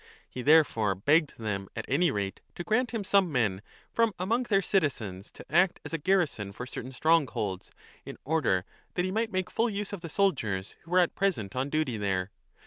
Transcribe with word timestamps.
He 0.27 0.41
therefore 0.41 0.95
begged 0.95 1.37
them 1.37 1.69
at 1.75 1.85
any 1.87 2.09
rate 2.09 2.41
to 2.55 2.63
grant 2.63 2.89
him 2.89 3.03
some 3.03 3.31
men 3.31 3.61
from 3.93 4.15
among 4.17 4.41
their 4.45 4.59
citizens 4.63 5.29
to 5.29 5.45
act 5.47 5.79
as 5.85 5.93
a 5.93 5.99
garrison 5.99 6.51
for 6.53 6.65
certain 6.65 6.91
strongholds, 6.91 7.69
in 8.03 8.17
order 8.25 8.65
that 8.95 9.05
he 9.05 9.11
might 9.11 9.31
make 9.31 9.51
full 9.51 9.69
use 9.69 9.93
of 9.93 10.01
the 10.01 10.09
soldiers 10.09 10.75
who 10.81 10.89
were 10.89 10.97
at 10.97 11.13
present 11.13 11.55
on 11.55 11.69
duty 11.69 11.97
there. 11.97 12.31